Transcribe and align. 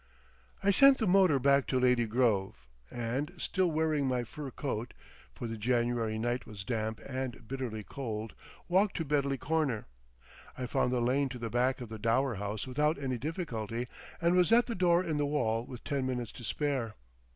I 0.63 0.71
sent 0.71 0.97
the 0.97 1.05
motor 1.05 1.37
back 1.37 1.67
to 1.67 1.79
Lady 1.79 2.07
Grove, 2.07 2.65
and 2.89 3.31
still 3.37 3.69
wearing 3.69 4.07
my 4.07 4.23
fur 4.23 4.49
coat—for 4.49 5.45
the 5.45 5.57
January 5.59 6.17
night 6.17 6.47
was 6.47 6.63
damp 6.63 6.99
and 7.07 7.47
bitterly 7.47 7.83
cold—walked 7.83 8.97
to 8.97 9.05
Bedley 9.05 9.37
Corner. 9.37 9.85
I 10.57 10.65
found 10.65 10.91
the 10.91 11.01
lane 11.01 11.29
to 11.29 11.37
the 11.37 11.51
back 11.51 11.81
of 11.81 11.89
the 11.89 11.99
Dower 11.99 12.33
House 12.37 12.65
without 12.65 12.97
any 12.97 13.19
difficulty, 13.19 13.87
and 14.19 14.33
was 14.35 14.51
at 14.51 14.65
the 14.65 14.73
door 14.73 15.03
in 15.03 15.17
the 15.17 15.27
wall 15.27 15.67
with 15.67 15.83
ten 15.83 16.07
minutes 16.07 16.31
to 16.31 16.43
spare. 16.43 16.95